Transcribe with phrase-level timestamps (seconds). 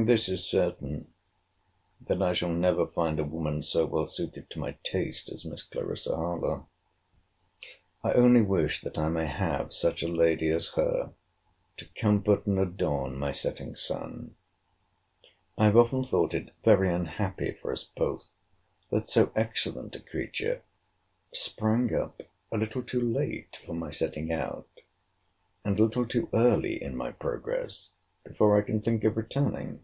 [0.00, 1.12] This is certain,
[2.02, 5.64] that I shall never find a woman so well suited to my taste as Miss
[5.64, 6.68] Clarissa Harlowe.
[8.04, 11.14] I only wish that I may have such a lady as her
[11.78, 14.36] to comfort and adorn my setting sun.
[15.56, 18.28] I have often thought it very unhappy for us both,
[18.90, 20.62] that so excellent a creature
[21.34, 22.20] sprang up
[22.52, 24.68] a little too late for my setting out,
[25.64, 27.90] and a little too early in my progress,
[28.24, 29.80] before I can think of returning.